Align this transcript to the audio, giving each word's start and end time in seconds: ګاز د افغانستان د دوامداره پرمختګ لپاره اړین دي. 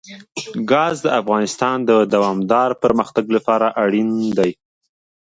ګاز 0.71 0.95
د 1.05 1.07
افغانستان 1.21 1.77
د 1.89 1.91
دوامداره 2.13 2.79
پرمختګ 2.83 3.25
لپاره 3.35 3.67
اړین 3.83 4.09
دي. 4.37 4.51